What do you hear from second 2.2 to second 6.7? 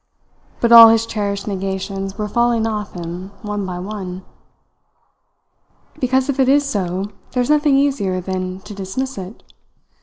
falling off him one by one. "Because if it is